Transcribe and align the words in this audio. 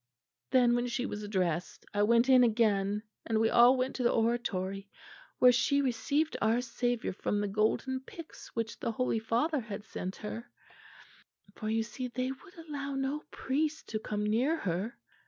"Then 0.49 0.73
when 0.73 0.87
she 0.87 1.05
was 1.05 1.27
dressed 1.27 1.85
I 1.93 2.01
went 2.01 2.27
in 2.27 2.43
again, 2.43 3.03
and 3.23 3.39
we 3.39 3.51
all 3.51 3.77
went 3.77 3.95
to 3.97 4.03
the 4.03 4.09
oratory, 4.11 4.89
where 5.37 5.51
she 5.51 5.79
received 5.79 6.35
our 6.41 6.59
Saviour 6.59 7.13
from 7.13 7.39
the 7.39 7.47
golden 7.47 7.99
pyx 7.99 8.47
which 8.55 8.79
the 8.79 8.93
Holy 8.93 9.19
Father 9.19 9.59
had 9.59 9.83
sent 9.85 10.15
her; 10.15 10.49
for, 11.53 11.69
you 11.69 11.83
see, 11.83 12.07
they 12.07 12.31
would 12.31 12.57
allow 12.57 12.95
no 12.95 13.25
priest 13.29 13.89
to 13.89 13.99
come 13.99 14.23
near 14.25 14.55
her.... 14.57 14.97